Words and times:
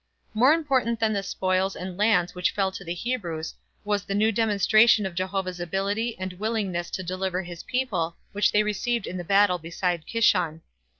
More 0.33 0.51
important 0.51 0.99
than 0.99 1.13
the 1.13 1.21
spoils 1.21 1.75
and 1.75 1.95
lands 1.95 2.33
which 2.33 2.49
fell 2.49 2.71
to 2.71 2.83
the 2.83 2.95
Hebrews 2.95 3.53
was 3.85 4.03
the 4.03 4.15
new 4.15 4.31
demonstration 4.31 5.05
of 5.05 5.13
Jehovah's 5.13 5.59
ability 5.59 6.17
and 6.17 6.33
willingness 6.39 6.89
to 6.89 7.03
deliver 7.03 7.43
his 7.43 7.61
people 7.61 8.15
which 8.31 8.51
they 8.51 8.63
received 8.63 9.05
in 9.05 9.17
the 9.17 9.23
battle 9.23 9.59
beside 9.59 10.07
Kishon. 10.07 10.61